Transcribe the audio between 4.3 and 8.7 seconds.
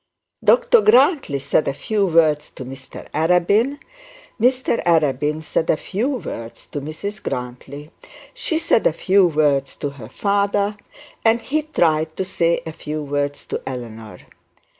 Mr Arabin said a few words to Mrs Grantly, she